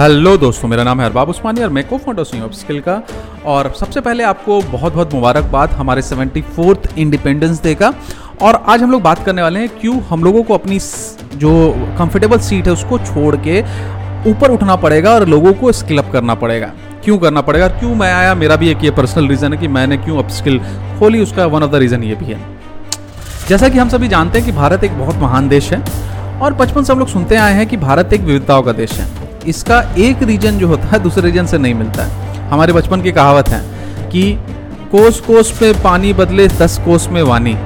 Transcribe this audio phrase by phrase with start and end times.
[0.00, 2.94] Hello दोस्तों, मेरा नाम है अरबाब उस्मानी और मैं को फाउंडर सी स्किल का।
[3.46, 7.92] और सबसे पहले आपको बहुत बहुत मुबारकबाद हमारे सेवेंटी फोर्थ इंडिपेंडेंस डे का।
[8.42, 10.78] और आज हम लोग बात करने वाले हैं क्यों हम लोगों को अपनी
[11.34, 11.52] जो
[11.98, 13.60] कंफर्टेबल सीट है उसको छोड़ के
[14.30, 16.72] ऊपर उठना पड़ेगा और लोगों को स्किल अप करना पड़ेगा।
[17.04, 17.68] क्यों करना पड़ेगा?
[17.70, 18.34] क्यों मैं आया?
[18.34, 20.58] मेरा भी एक ये पर्सनल रीज़न है कि मैंने क्यों अप स्किल
[20.98, 22.40] खोली, उसका वन ऑफ़ द रीज़न ये भी है।
[23.48, 25.82] जैसा कि हम सभी जानते हैं कि भारत एक बहुत महान देश है
[26.40, 29.23] और बचपन से हम लोग सुनते आए हैं कि भारत एक विविधताओं का देश है।
[29.46, 33.12] इसका एक रीजन जो होता है, दूसरे रीजन से नहीं मिलता है। हमारे बचपन की
[33.12, 33.60] कहावत है
[34.10, 34.32] कि
[34.90, 37.56] कोस कोस पे पानी बदले, दस कोस में वानी।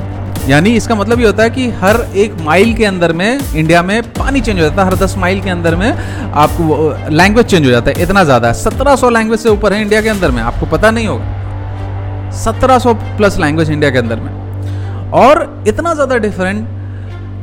[0.48, 4.02] यानी इसका मतलब ये होता है कि हर एक माइल के अंदर में, इंडिया में
[4.12, 7.70] पानी चेंज हो जाता है। हर दस माइल के अंदर में आपको लैंग्वेज चेंज हो
[7.70, 10.42] जाता है। इतना ज़्यादा है। सत्रह सौ लैंग्वेज से ऊपर है इंडिया के अंदर में।
[10.42, 16.16] आपको पता नहीं होगा। सत्रह सौ प्लस लैंग्वेज इंडिया के अंदर में। और इतना ज़्यादा
[16.18, 16.66] डिफरेंट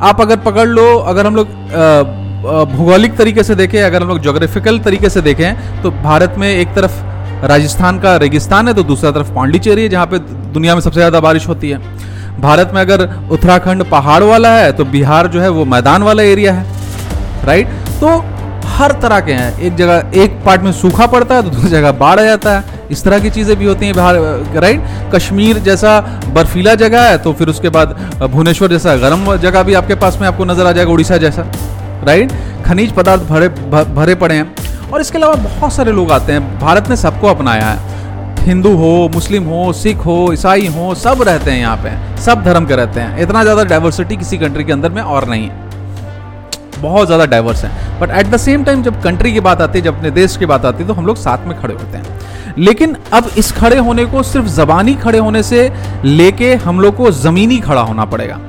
[0.04, 1.48] आप अगर पकड़ लो, अगर हम लोग
[2.46, 6.74] भौगोलिक तरीके से देखें, अगर हम लोग जोग्राफिकल तरीके से देखें तो भारत में एक
[6.76, 7.04] तरफ़
[7.46, 11.20] राजस्थान का रेगिस्तान है तो दूसरा तरफ़ पांडिचेरी है, जहाँ पे दुनिया में सबसे ज़्यादा
[11.22, 11.80] बारिश होती है।
[12.42, 16.54] भारत में अगर उत्तराखंड पहाड़ वाला है तो बिहार जो है वो मैदान वाला एरिया
[16.54, 17.68] है राइट
[18.00, 18.18] तो
[18.68, 21.92] हर तरह के हैं, एक जगह एक पार्ट में सूखा पड़ता है तो दूसरी जगह
[21.94, 24.16] बाढ़ आ जाता है, इस तरह की चीज़ें भी होती हैं बिहार
[24.56, 24.82] राइट
[25.14, 26.00] कश्मीर जैसा
[26.34, 30.28] बर्फीला जगह है तो फिर उसके बाद भुवनेश्वर जैसा गर्म जगह भी आपके पास में
[30.28, 31.46] आपको नज़र आ जाएगा, उड़ीसा जैसा।
[32.04, 32.32] राइट?
[32.66, 33.50] खनिज पदार्थ भरे
[33.96, 37.66] भरे पड़े हैं। और इसके अलावा बहुत सारे लोग आते हैं। भारत ने सबको अपनाया
[37.66, 37.94] है।
[38.46, 42.66] हिंदू हो, मुस्लिम हो, सिख हो, ईसाई हो, सब रहते हैं यहाँ पे। सब धर्म
[42.66, 45.64] के रहते हैं। इतना ज़्यादा डाइवर्सिटी किसी कंट्री के अंदर में और नहीं है।
[46.82, 49.86] बहुत ज़्यादा डाइवर्स है। But at the same time जब कंट्री की बात आती है,
[49.86, 52.54] जब अपने देश की बात आती है तो हम लोग साथ में खड़े होते हैं।
[52.58, 55.72] लेकिन अब इस खड़े होने को सिर्फ़ जबानी खड़े होने से
[56.06, 58.40] लेके हम लोग को ज़मीनी खड़ा होना पड़ेगा।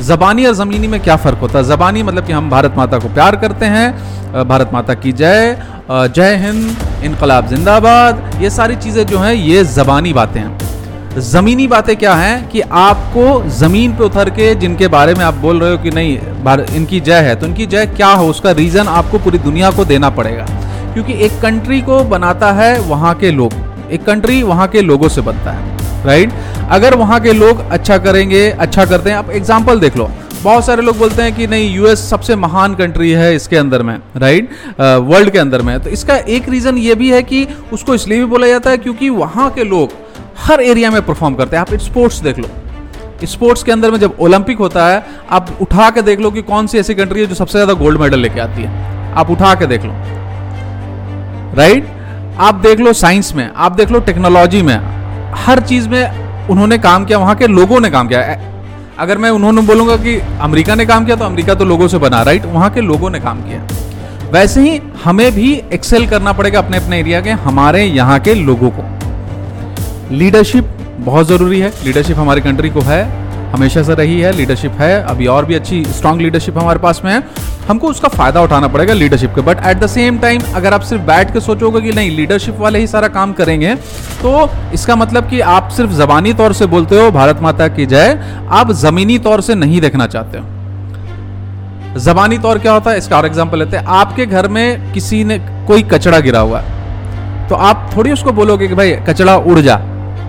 [0.00, 1.64] जबानी और ज़मीनी में क्या फ़र्क होता है?
[1.64, 5.56] ज़बानी मतलब कि हम भारत माता को प्यार करते हैं भारत माता की जय
[5.90, 11.96] जय हिंद, इनकलाब जिंदाबाद, ये सारी चीज़ें जो हैं, ये ज़बानी बातें हैं। ज़मीनी बातें
[11.96, 15.78] क्या हैं कि आपको ज़मीन पे उतर के जिनके बारे में आप बोल रहे हो
[15.78, 16.18] कि नहीं
[16.76, 18.26] इनकी जय है तो इनकी जय क्या हो?
[18.28, 20.46] उसका रीज़न आपको पूरी दुनिया को देना पड़ेगा।
[20.94, 23.52] क्योंकि एक कंट्री को बनाता है वहाँ के लोग,
[23.92, 26.32] एक कंट्री वहाँ के लोगों से बनता है राइट
[26.70, 30.10] अगर वहाँ के लोग अच्छा करेंगे अच्छा करते हैं, आप एग्ज़ाम्पल देख लो।
[30.42, 33.96] बहुत सारे लोग बोलते हैं कि नहीं यूएस सबसे महान कंट्री है इसके अंदर में
[34.16, 38.18] राइट वर्ल्ड के अंदर में। तो इसका एक रीज़न ये भी है कि उसको इसलिए
[38.18, 39.92] भी बोला जाता है क्योंकि वहाँ के लोग
[40.38, 42.48] हर एरिया में परफॉर्म करते हैं। आप स्पोर्ट्स देख लो।
[43.24, 46.66] स्पोर्ट्स के अंदर में जब ओलंपिक होता है, आप उठा के देख लो कि कौन
[46.66, 49.66] सी ऐसी कंट्री है जो सबसे ज़्यादा गोल्ड मेडल लेके आती है। आप उठा के
[49.66, 49.92] देख लो।
[51.56, 51.86] राइट
[52.40, 54.76] आप देख लो साइंस में, आप देख लो टेक्नोलॉजी में।
[55.36, 58.20] हर चीज़ में उन्होंने काम किया, वहाँ के लोगों ने काम किया।
[58.98, 62.22] अगर मैं उन्होंने बोलूँगा कि अमेरिका ने काम किया तो अमेरिका तो लोगों से बना,
[62.22, 62.44] राइट?
[62.44, 63.66] वहाँ के लोगों ने काम किया।
[64.32, 68.70] वैसे ही हमें भी एक्सेल करना पड़ेगा अपने अपने एरिया के, हमारे यहाँ के लोगों
[68.70, 68.84] को।
[70.14, 70.68] लीडरशिप
[70.98, 73.23] बहुत ज़रूरी है। लीडरशिप हमारी कंट्री को है।
[73.54, 77.12] हमेशा से रही है लीडरशिप है। अभी और भी अच्छी स्ट्रांग लीडरशिप हमारे पास में
[77.12, 77.22] है।
[77.68, 81.02] हमको उसका फ़ायदा उठाना पड़ेगा लीडरशिप के। But at the same time अगर आप सिर्फ़
[81.04, 83.74] बैठ के सोचोगे कि नहीं लीडरशिप वाले ही सारा काम करेंगे
[84.22, 88.18] तो इसका मतलब कि आप सिर्फ़ जबानी तौर से बोलते हो, भारत माता की जय।
[88.52, 92.98] आप जमीनी तौर से नहीं देखना चाहते हो। जबानी तौर क्या होता है?
[92.98, 96.82] इसका और एग्ज़ाम्पल लेते हैं। आपके घर में किसी ने, कोई कचड़ा गिरा हुआ है
[97.48, 99.76] तो आप थोड़ी उसको बोलोगे कि भाई कचड़ा उड़ जा।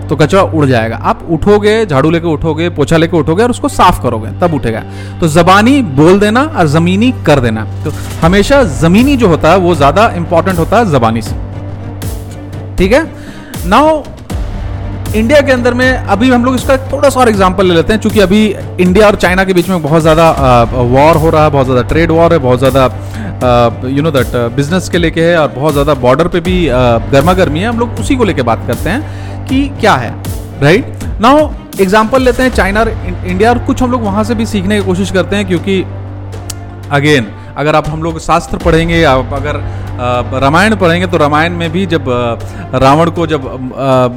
[0.08, 4.02] तो कचरा उड़ जाएगा। आप उठोगे, झाड़ू लेके उठोगे, पोछा लेके उठोगे और उसको साफ़
[4.02, 4.82] करोगे, तब उठेगा।
[5.20, 9.74] तो जबानी बोल देना और जमीनी कर देना। तो हमेशा जमीनी जो होता है, वो
[9.74, 11.34] ज़्यादा इंपॉर्टेंट होता है जबानी से।
[12.78, 13.06] ठीक है?
[13.66, 14.02] नाउ
[15.14, 18.00] इंडिया के अंदर में अभी हम लोग इसका थोड़ा सा और एग्ज़ाम्पल ले लेते हैं,
[18.00, 18.44] चूँकि अभी
[18.80, 22.10] इंडिया और चाइना के बीच में बहुत ज़्यादा वॉर हो रहा है, बहुत ज़्यादा ट्रेड
[22.10, 22.90] वॉर है, बहुत ज़्यादा
[23.86, 26.66] यू नो दैट बिज़नेस के लेके है और बहुत ज़्यादा बॉर्डर पे भी
[27.12, 30.10] गर्मा गर्मी है। हम लोग उसी को लेके बात करते हैं। कि क्या है
[30.60, 31.48] राइट नाउ
[31.80, 34.84] एग्ज़ाम्पल लेते हैं चाइना और इंडिया और कुछ हम लोग वहाँ से भी सीखने की
[34.86, 35.82] कोशिश करते हैं क्योंकि
[36.92, 37.26] अगेन
[37.56, 39.60] अगर आप हम लोग शास्त्र पढ़ेंगे आप अगर
[39.98, 42.04] रामायण पढ़ेंगे तो रामायण में भी जब
[42.74, 43.44] रावण को जब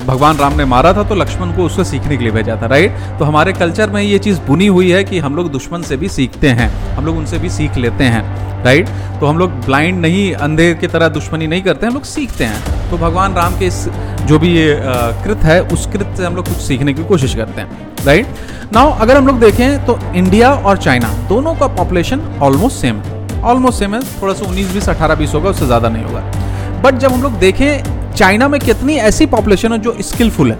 [0.07, 2.97] भगवान राम ने मारा था तो लक्ष्मण को उससे सीखने के लिए भेजा था राइट
[3.19, 6.09] तो हमारे कल्चर में ये चीज़ बुनी हुई है कि हम लोग दुश्मन से भी
[6.09, 8.87] सीखते हैं, हम लोग उनसे भी सीख लेते हैं राइट
[9.19, 12.43] तो हम लोग ब्लाइंड नहीं, अंधे की तरह दुश्मनी नहीं करते हैं हम लोग सीखते
[12.43, 13.87] हैं। तो भगवान राम के इस,
[14.25, 14.79] जो भी ये
[15.23, 18.27] कृत है, उस कृत से हम लोग कुछ सीखने की कोशिश करते हैं राइट
[18.73, 23.18] नाउ अगर हम लोग देखें तो इंडिया और चाइना दोनों का पॉपुलेशन ऑलमोस्ट सेम है।
[23.41, 26.97] ऑलमोस्ट सेम है थोड़ा सा उन्नीस बीस, अठारह बीस होगा, उससे ज़्यादा नहीं होगा। बट
[26.97, 30.57] जब हम लोग देखें चाइना में कितनी ऐसी पॉपुलेशन है जो स्किलफुल है।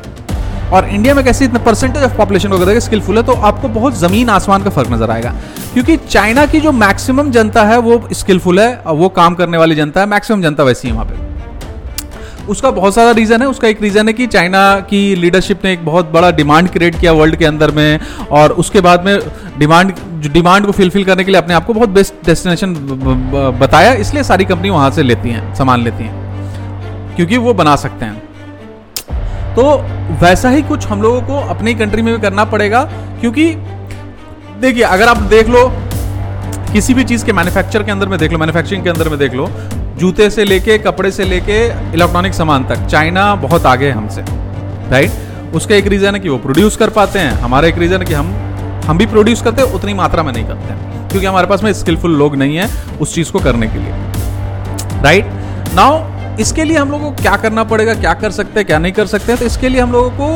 [0.70, 3.98] और इंडिया में कैसी इतना परसेंटेज ऑफ़ पॉपुलेशन को देखिए स्किलफुल है तो आपको बहुत
[3.98, 5.34] ज़मीन आसमान का फ़र्क नज़र आएगा।
[5.74, 10.02] क्योंकि चाइना की जो मैक्सिमम जनता है, वो स्किलफुल है वो काम करने वाली जनता
[10.02, 11.29] है मैक्सिमम जनता वैसी है वहाँ पे।
[12.50, 15.86] उसका बहुत सारा रीज़न है। उसका एक रीज़न है कि चाइना की लीडरशिप ने एक
[15.86, 18.00] बहुत बड़ा डिमांड क्रिएट किया वर्ल्ड के अंदर में
[18.32, 19.20] और उसके बाद में
[19.60, 19.94] डिमांड
[20.24, 22.74] डिमांड को फिलफिल करने के लिए अपने आप को बहुत बेस्ट डेस्टिनेशन
[23.60, 28.06] बताया। इसलिए सारी कंपनी वहाँ से लेती हैं, सामान लेती हैं, क्योंकि वो बना सकते
[28.06, 28.28] हैं।
[29.56, 29.64] तो
[30.22, 32.84] वैसा ही कुछ हम लोगों को अपनी कंट्री में भी करना पड़ेगा,
[33.22, 33.54] क्योंकि
[34.62, 35.68] देखिए, अगर आप देख लो,
[36.74, 39.34] किसी भी चीज़ के मैन्युफैक्चर के अंदर में देख लो मैन्युफैक्चरिंग के अंदर में देख
[39.34, 39.46] लो
[40.00, 41.64] जूते से लेके, कपड़े से लेके
[41.94, 44.22] इलेक्ट्रॉनिक सामान तक। चाइना बहुत आगे है हमसे
[44.92, 48.06] राइट उसका एक रीज़न है कि वो प्रोड्यूस कर पाते हैं। हमारा एक रीज़न है
[48.06, 48.36] कि हम
[48.86, 51.72] हम भी प्रोड्यूस करते हैं, उतनी मात्रा में नहीं करते हैं। क्योंकि हमारे पास में
[51.74, 52.70] स्किलफुल लोग नहीं है
[53.02, 55.26] उस चीज़ को करने के लिए राइट
[55.76, 58.92] नाउ इसके लिए हम लोगों को क्या करना पड़ेगा, क्या कर सकते हैं, क्या नहीं
[58.92, 59.40] कर सकते हैं?
[59.40, 60.28] तो इसके लिए हम लोगों को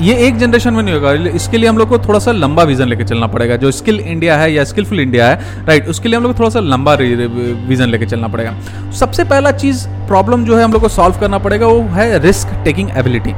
[0.00, 2.88] ये एक जनरेशन में नहीं होगा इसके लिए हम लोग को थोड़ा सा लंबा विजन
[2.88, 6.22] लेके चलना पड़ेगा। जो स्किल इंडिया है या स्किलफुल इंडिया है राइट उसके लिए हम
[6.22, 8.54] लोग को थोड़ा सा लंबा विजन लेके चलना पड़ेगा।
[8.98, 12.54] सबसे पहला चीज़ प्रॉब्लम जो है हम लोग को सॉल्व करना पड़ेगा, वो है रिस्क
[12.64, 13.34] टेकिंग एबिलिटी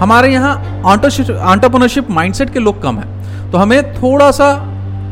[0.00, 4.52] हमारे यहाँ ऑन्टरप्रनरशिप माइंडसेट के लोग कम है तो हमें थोड़ा सा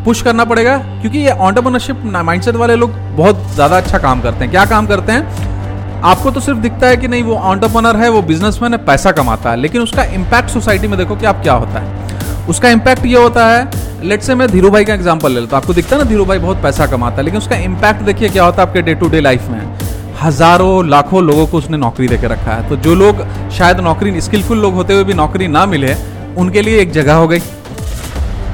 [0.04, 4.50] पुश करना पड़ेगा, क्योंकि ये ऑन्टरप्रनरशिप माइंडसेट वाले लोग बहुत ज़्यादा अच्छा काम करते हैं।
[4.50, 5.56] क्या काम करते हैं?
[6.04, 9.50] आपको तो सिर्फ़ दिखता है कि नहीं, वो ऑन्टरप्रनर है, वो बिजनेसमैन है, पैसा कमाता
[9.50, 13.18] है, लेकिन उसका इम्पैक्ट सोसाइटी में देखो कि आप क्या होता है। उसका इम्पैक्ट ये
[13.18, 16.02] होता है लेट से मैं धीरू भाई का एग्ज़ाम्पल ले लेता हूँ। आपको दिखता है
[16.02, 18.82] ना धीरू भाई बहुत पैसा कमाता है, लेकिन उसका इम्पैक्ट देखिए क्या होता है आपके
[18.82, 19.60] डे टू डे लाइफ में।
[20.22, 24.58] हज़ारों, लाखों लोगों को उसने नौकरी देके रखा है। तो जो लोग शायद नौकरी स्किलफुल
[24.58, 25.94] लोग होते हुए भी नौकरी ना मिले,
[26.38, 27.40] उनके लिए एक जगह हो गई।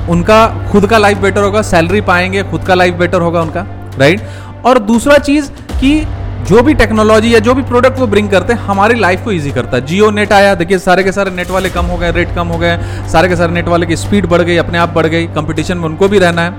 [0.08, 3.66] उनका खुद का लाइफ बेटर होगा सैलरी पाएँगे, खुद का लाइफ बेटर होगा उनका
[3.98, 4.26] राइट
[4.66, 6.00] और दूसरा चीज़ कि
[6.44, 9.50] जो भी टेक्नोलॉजी या जो भी प्रोडक्ट वो ब्रिंग करते हैं, हमारी लाइफ को इजी
[9.50, 12.34] करता है। जियो नेट आया, देखिए, सारे के सारे नेट वाले कम हो गए रेट
[12.34, 12.76] कम हो गए,
[13.12, 15.84] सारे के सारे नेट वाले की स्पीड बढ़ गई, अपने आप बढ़ गई कंपटीशन में
[15.84, 16.54] उनको भी रहना है।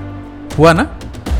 [0.58, 0.86] हुआ ना?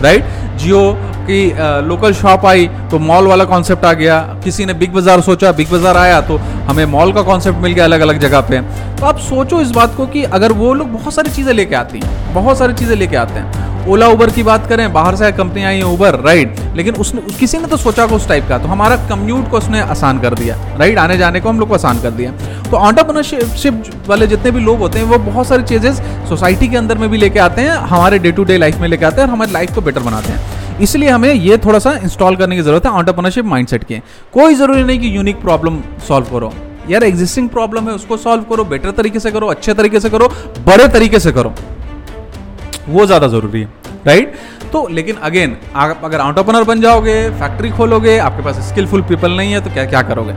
[0.02, 0.24] राइट
[0.58, 0.80] जियो
[1.26, 1.44] की
[1.86, 5.70] लोकल शॉप आई तो मॉल वाला कॉन्सेप्ट आ गया। किसी ने बिग बाज़ार सोचा बिग
[5.70, 6.36] बाज़ार आया तो
[6.68, 8.60] हमें मॉल का कॉन्सेप्ट मिल गया अलग अलग जगह पे।
[8.96, 12.00] तो आप सोचो इस बात को कि अगर वो लोग बहुत सारी चीज़ें लेके आती
[12.00, 15.62] हैं, बहुत सारी चीज़ें लेके आते हैं ओला उबर की बात करें, बाहर से कंपनी
[15.64, 18.68] आई है उबर राइट लेकिन उसने, किसी ने तो सोचा को उस टाइप का तो
[18.68, 22.00] हमारा कम्यूट को उसने आसान कर दिया राइट आने जाने को हम लोग को आसान
[22.00, 26.68] कर दिया। तो ऑन्टरप्रनरशिप वाले जितने भी लोग होते हैं, वो बहुत सारी चीज़ें सोसाइटी
[26.68, 29.20] के अंदर में भी लेके आते हैं, हमारे डे टू डे लाइफ में लेके आते
[29.20, 32.56] हैं और हमारी लाइफ को बेटर बनाते हैं। इसलिए हमें ये थोड़ा सा इंस्टॉल करने
[32.56, 34.00] की ज़रूरत है ऑन्टरप्रनरशिप माइंडसेट की।
[34.34, 36.52] कोई ज़रूरी नहीं कि यूनिक प्रॉब्लम सॉल्व करो।
[36.90, 40.28] यार एग्जिस्टिंग प्रॉब्लम है, उसको सॉल्व करो बेटर तरीके से करो, अच्छे तरीके से करो,
[40.66, 41.54] बड़े तरीके से करो।
[42.88, 43.68] वो ज़्यादा ज़रूरी है।
[44.06, 44.34] राइट?
[44.72, 49.52] तो लेकिन अगेन, आप अगर ऑन्टरप्रनर बन जाओगे फैक्ट्री खोलोगे, आपके पास स्किलफुल पीपल नहीं
[49.52, 50.34] है तो क्या क्या करोगे?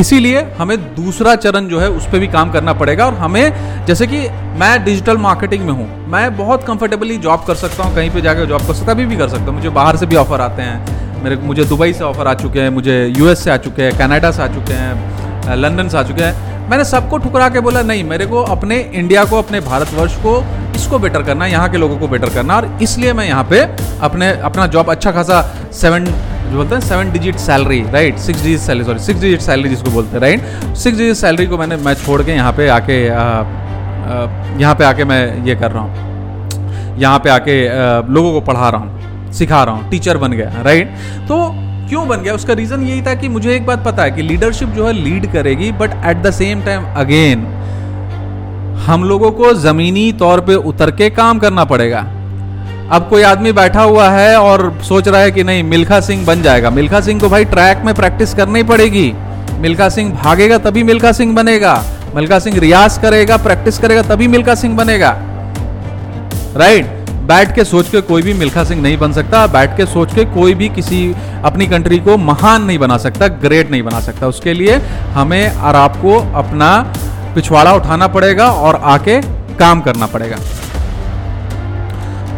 [0.00, 4.06] इसीलिए हमें दूसरा चरण जो है, उस पर भी काम करना पड़ेगा और हमें, जैसे
[4.06, 4.18] कि
[4.58, 8.44] मैं डिजिटल मार्केटिंग में हूँ, मैं बहुत कंफर्टेबली जॉब कर सकता हूँ, कहीं पे जाकर
[8.44, 11.22] जॉब कर सकता अभी भी कर सकता हूँ, मुझे बाहर से भी ऑफ़र आते हैं,
[11.22, 14.30] मेरे मुझे दुबई से ऑफ़र आ चुके हैं, मुझे यूएस से आ चुके हैं कनाडा
[14.30, 18.04] से आ चुके हैं, लंदन से आ चुके हैं मैंने सबको ठुकरा के बोला, नहीं,
[18.04, 20.42] मेरे को अपने इंडिया को, अपने भारतवर्ष को,
[20.76, 23.60] इसको बेटर करना, यहाँ के लोगों को बेटर करना। और इसलिए मैं यहाँ पे
[24.06, 25.40] अपने, अपना जॉब अच्छा खासा
[25.74, 29.68] सेवन जो बोलते हैं seven digit salary right six digit salary sorry six digit salary
[29.68, 33.02] जिसको बोलते हैं राइट सिक्स डिजिट सैलरी को मैंने, मैं छोड़ के यहाँ पे आके
[34.60, 37.56] यहाँ पे आके मैं ये कर रहा हूँ। यहाँ पे आके
[38.12, 40.94] लोगों को पढ़ा रहा हूँ, सिखा रहा हूँ टीचर बन गया राइट
[41.28, 41.38] तो
[41.88, 42.34] क्यों बन गया?
[42.34, 45.32] उसका रीजन यही था कि मुझे एक बात पता है कि लीडरशिप जो है लीड
[45.32, 47.46] करेगी but at the same time again
[48.86, 51.98] हम लोगों को जमीनी तौर पे उतर के काम करना पड़ेगा।
[52.92, 56.42] अब कोई आदमी बैठा हुआ है और सोच रहा है कि नहीं, मिल्खा सिंह बन
[56.42, 59.12] जाएगा। मिल्खा सिंह को भाई ट्रैक में प्रैक्टिस करनी पड़ेगी।
[59.58, 61.82] मिल्खा सिंह भागेगा तभी मिल्खा सिंह बनेगा।
[62.16, 65.10] मिल्खा सिंह रियाज करेगा प्रैक्टिस करेगा तभी मिल्खा सिंह बनेगा।
[66.56, 66.95] राइट
[67.26, 70.24] बैठ के सोच के कोई भी मिल्खा सिंह नहीं बन सकता, बैठ के सोच के
[70.24, 71.00] कोई भी किसी
[71.44, 74.76] अपनी कंट्री को महान नहीं बना सकता ग्रेट नहीं बना सकता। उसके लिए
[75.14, 76.70] हमें और आपको अपना
[77.34, 79.20] पिछवाड़ा उठाना पड़ेगा और आके
[79.58, 80.36] काम करना पड़ेगा।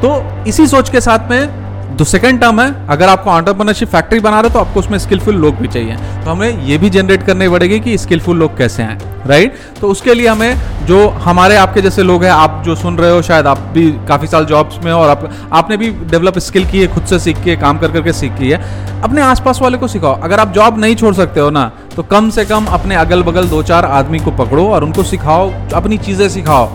[0.00, 4.40] तो इसी सोच के साथ में जो सेकंड टर्म है, अगर आपको ऑन्टरप्रनरशिप फैक्ट्री बना
[4.40, 7.48] रहे हो तो आपको उसमें स्किलफुल लोग भी चाहिए। तो हमें ये भी जनरेट करनी
[7.48, 12.02] पड़ेगी कि स्किलफुल लोग कैसे हैं राइट तो उसके लिए हमें जो हमारे आपके जैसे
[12.02, 14.98] लोग हैं, आप जो सुन रहे हो, शायद आप भी काफ़ी साल जॉब्स में हो
[14.98, 18.12] और आप, आपने भी डेवलप स्किल की है, खुद से सीख के काम कर करके
[18.12, 18.60] सीख की है।
[19.02, 22.30] अपने आसपास वाले को सिखाओ। अगर आप जॉब नहीं छोड़ सकते हो ना तो कम
[22.30, 26.28] से कम अपने अगल बगल दो चार आदमी को पकड़ो और उनको सिखाओ, अपनी चीज़ें
[26.28, 26.70] सिखाओ।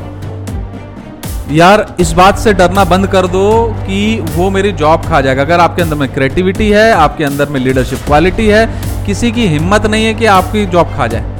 [1.51, 5.59] यार, इस बात से डरना बंद कर दो कि वो मेरी जॉब खा जाएगा। अगर
[5.59, 8.65] आपके अंदर में क्रिएटिविटी है, आपके अंदर में लीडरशिप क्वालिटी है,
[9.05, 11.31] किसी की हिम्मत नहीं है कि आपकी जॉब खा जाए।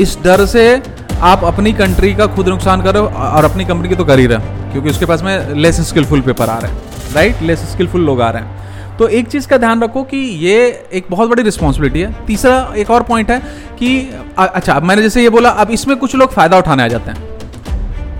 [0.00, 0.82] इस डर से
[1.22, 4.70] आप अपनी कंट्री का खुद नुकसान करो और अपनी कंपनी की तो कर ही रहे
[4.72, 8.30] क्योंकि उसके पास में लेस स्किलफुल पेपर आ रहे हैं राइट लेस स्किलफुल लोग आ
[8.30, 10.58] रहे हैं। तो एक चीज़ का ध्यान रखो कि ये
[10.92, 13.38] एक बहुत बड़ी रिस्पॉन्सिबिलिटी है। तीसरा एक और पॉइंट है
[13.78, 13.98] कि
[14.38, 17.27] अच्छा मैंने जैसे ये बोला, अब इसमें कुछ लोग फ़ायदा उठाने आ जाते हैं।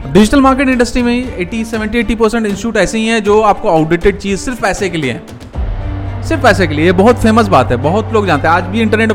[0.06, 4.18] डिजिटल मार्केट इंडस्ट्री में eighty, seventy, eighty percent institute ऐसे ही हैं जो आपको आउटडेटेड
[4.18, 7.76] चीज़ सिर्फ़ पैसे के लिए है। सिर्फ़ पैसे के लिए। ये बहुत फ़ेमस बात है,
[7.76, 9.12] बहुत लोग जानते हैं। आज भी इंटरनेट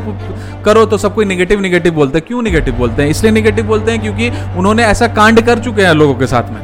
[0.66, 3.10] करो तो सब कोई निगेटिव निगेटिव बोलते हैं। क्यों निगेटिव बोलते हैं?
[3.10, 6.62] इसलिए निगेटिव बोलते हैं क्योंकि उन्होंने ऐसा कांड कर चुके हैं लोगों के साथ में।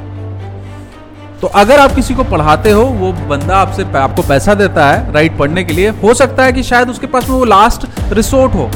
[1.42, 5.38] तो अगर आप किसी को पढ़ाते हो, वो बंदा आपसे आपको पैसा देता है राइट
[5.38, 8.70] पढ़ने के लिए, हो सकता है कि शायद उसके पास में वो लास्ट रिसोर्ट हो।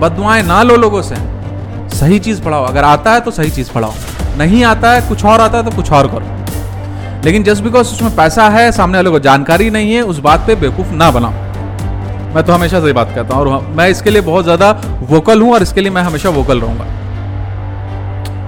[0.00, 1.14] बदुआएँ ना लो लोगों से।
[1.98, 3.92] सही चीज़ पढ़ाओ। अगर आता है तो सही चीज़ पढ़ाओ।
[4.36, 8.14] नहीं आता है, कुछ और आता है तो कुछ और करो। लेकिन जस्ट बिकॉज़ उसमें
[8.16, 11.32] पैसा है, सामने वाले को जानकारी नहीं है, उस बात पे बेवकूफ़ ना बनाओ।
[12.34, 14.70] मैं तो हमेशा सही बात कहता हूँ और मैं इसके लिए बहुत ज़्यादा
[15.10, 16.84] वोकल हूँ और इसके लिए मैं हमेशा वोकल रहूँगा।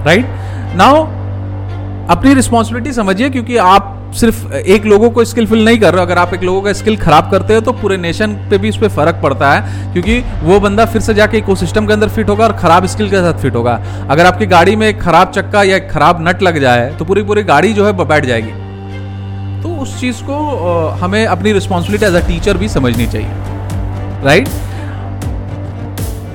[0.05, 1.05] राइट नाउ
[2.09, 6.17] अपनी रिस्पॉन्सिबिलिटी समझिए, क्योंकि आप सिर्फ़ एक लोगों को स्किलफुल नहीं कर रहे हो। अगर
[6.17, 8.89] आप एक लोगों का स्किल खराब करते हो तो पूरे नेशन पे भी उस पर
[8.89, 12.45] फ़र्क पड़ता है, क्योंकि वो बंदा फिर से जाके इको सिस्टम के अंदर फिट होगा
[12.45, 13.73] और खराब स्किल के साथ फिट होगा।
[14.09, 17.43] अगर आपकी गाड़ी में एक खराब चक्का या खराब नट लग जाए तो पूरी पूरी
[17.45, 18.51] गाड़ी जो है बैठ जाएगी।
[19.63, 20.37] तो उस चीज़ को
[21.01, 24.47] हमें अपनी रिस्पॉन्सिबिलिटी एज अ टीचर भी समझनी चाहिए। राइट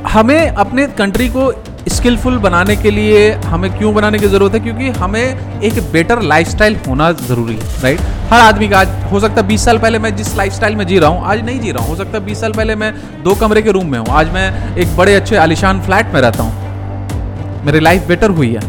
[0.09, 1.50] हमें अपने कंट्री को
[1.89, 4.61] स्किलफुल बनाने के लिए हमें क्यों बनाने की ज़रूरत है?
[4.61, 9.41] क्योंकि हमें एक बेटर लाइफस्टाइल होना ज़रूरी है राइट हर आदमी का आज, हो सकता
[9.41, 11.83] है बीस साल पहले मैं जिस लाइफस्टाइल में जी रहा हूँ, आज नहीं जी रहा
[11.83, 12.93] हूँ। हो सकता है बीस साल पहले मैं
[13.25, 16.43] दो कमरे के रूम में हूँ। आज मैं एक बड़े अच्छे आलिशान फ्लैट में रहता
[16.43, 18.61] हूँ। मेरी लाइफ बेटर हुई है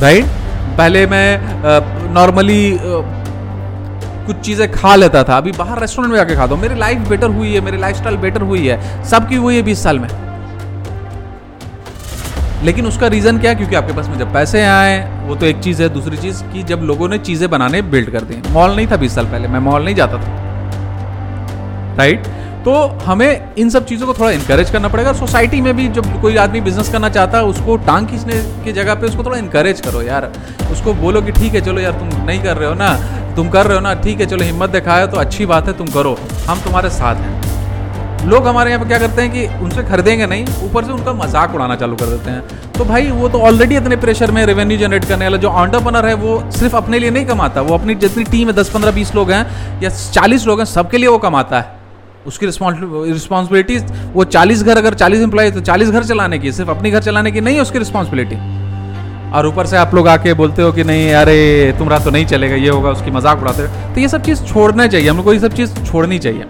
[0.00, 0.24] राइट
[0.78, 2.78] पहले मैं नॉर्मली
[4.26, 7.30] कुछ चीज़ें खा लेता था। अभी बाहर रेस्टोरेंट में जाके खाता हूँ। मेरी लाइफ बेटर
[7.30, 10.08] हुई है, मेरी लाइफ बेटर हुई है। सबकी हुई है बीस साल में।
[12.64, 13.56] लेकिन उसका रीज़न क्या है?
[13.56, 16.62] क्योंकि आपके पास में जब पैसे आए, वो तो एक चीज़ है। दूसरी चीज़ कि
[16.62, 19.60] जब लोगों ने चीज़ें बनाने बिल्ड कर दी मॉल नहीं था बीस साल पहले, मैं
[19.60, 22.26] मॉल नहीं जाता था। राइट
[22.64, 22.72] तो
[23.04, 26.60] हमें इन सब चीज़ों को थोड़ा इंकरेज करना पड़ेगा। सोसाइटी में भी जब कोई आदमी
[26.60, 30.30] बिज़नेस करना चाहता है, उसको टांग खींचने की जगह पे उसको थोड़ा इंकरेज करो यार।
[30.72, 32.92] उसको बोलो कि ठीक है, चलो यार, तुम नहीं कर रहे हो ना,
[33.36, 35.86] तुम कर रहे हो ना, ठीक है, चलो हिम्मत दिखाया तो अच्छी बात है, तुम
[35.86, 37.49] करो। हम तुम्हारे साथ हैं।
[38.24, 41.54] लोग हमारे यहाँ पे क्या करते हैं कि उनसे खरीदेंगे नहीं, ऊपर से उनका मज़ाक
[41.54, 45.04] उड़ाना चालू कर देते हैं। तो भाई, वो तो ऑलरेडी इतने प्रेशर में रेवेन्यू जनरेट
[45.04, 48.48] करने वाला, जो ऑन्टरप्रनर है, वो सिर्फ़ अपने लिए नहीं कमाता। वो अपनी जितनी टीम
[48.48, 51.78] है दस पंद्रह बीस लोग हैं, या चालीस लोग हैं, सबके लिए वो कमाता है।
[52.26, 53.78] उसकी रिस्पॉन्सिबिलिटी
[54.12, 57.30] वो चालीस घर, अगर चालीस इंप्लॉय तो चालीस घर चलाने की, सिर्फ़ अपनी घर चलाने
[57.30, 58.36] की नहीं है उसकी रिस्पॉन्सिबिलिटी
[59.32, 62.56] और ऊपर से आप लोग आके बोलते हो कि नहीं, अरे, तुम्हारा तो नहीं चलेगा,
[62.56, 65.32] ये होगा, उसकी मज़ाक उड़ाते हो। तो ये सब चीज़ छोड़ना चाहिए, हम लोग को
[65.32, 66.44] ये सब चीज़ छोड़नी चाहिए।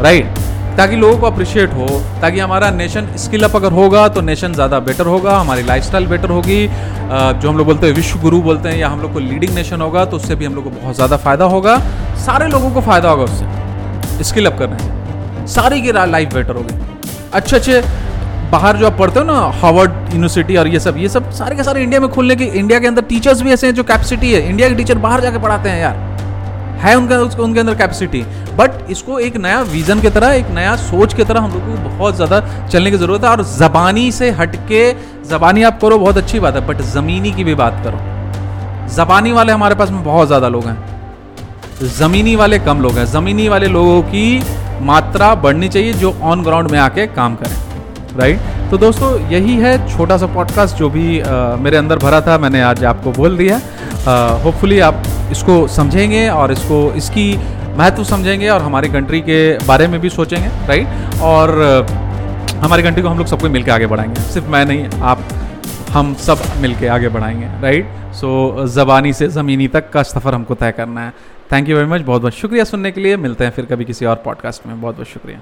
[0.00, 0.41] राइट
[0.76, 1.86] ताकि लोगों को अप्रिशिएट हो,
[2.20, 6.30] ताकि हमारा नेशन स्किल अप अगर होगा तो नेशन ज़्यादा बेटर होगा, हमारी लाइफस्टाइल बेटर
[6.30, 9.54] होगी। जो हम लोग बोलते हैं विश्व गुरु बोलते हैं या हम लोग को लीडिंग
[9.54, 11.76] नेशन होगा तो उससे भी हम लोग को बहुत ज़्यादा फ़ायदा होगा।
[12.24, 16.74] सारे लोगों को फ़ायदा होगा उससे। स्किल अप करने से। सारी की लाइफ बेटर होगी।
[17.34, 17.82] अच्छे अच्छे
[18.50, 21.62] बाहर जो आप पढ़ते हो ना हार्वर्ड यूनिवर्सिटी और ये सब ये सब सारे के
[21.64, 24.48] सारे इंडिया में खुलने की इंडिया के अंदर टीचर्स भी ऐसे हैं जो कैपेसिटी है।
[24.48, 25.96] इंडिया के टीचर बाहर जाके पढ़ाते हैं यार।
[26.82, 28.22] है उनका, उसको, उनके अंदर कैपेसिटी
[28.56, 31.88] बट इसको एक नया विजन की तरह, एक नया सोच की तरह हम लोग को
[31.88, 34.92] बहुत ज़्यादा चलने की ज़रूरत है। और ज़बानी से हटके,
[35.28, 37.98] ज़बानी आप करो, बहुत अच्छी बात है बट ज़मीनी की भी बात करो।
[38.94, 43.48] ज़बानी वाले हमारे पास में बहुत ज़्यादा लोग हैं। ज़मीनी वाले कम लोग हैं। ज़मीनी
[43.48, 44.42] वाले लोगों की
[44.82, 47.71] मात्रा बढ़नी चाहिए जो ऑन ग्राउंड में आके काम करें।
[48.16, 48.40] राइट?
[48.70, 52.62] तो दोस्तों यही है छोटा सा पॉडकास्ट जो भी आ, मेरे अंदर भरा था मैंने
[52.62, 53.60] आज आपको बोल दिया।
[54.44, 57.36] होपफुली आप इसको समझेंगे और इसको इसकी
[57.78, 61.20] महत्व समझेंगे और हमारी कंट्री के बारे में भी सोचेंगे राइट?
[61.22, 61.86] और
[62.60, 65.22] हमारी कंट्री को हम लोग सबको मिलकर आगे बढ़ाएँगे। सिर्फ़ मैं नहीं आप
[65.90, 67.88] हम सब मिलके आगे बढ़ाएँगे राइट?
[68.14, 71.12] सो ज़बानी से ज़मीनी तक का सफ़र हमको तय करना है।
[71.52, 74.06] थैंक यू वेरी मच बहुत बहुत शुक्रिया सुनने के लिए। मिलते हैं फिर कभी किसी
[74.06, 75.40] और पॉडकास्ट में। बहुत बहुत शुक्रिया।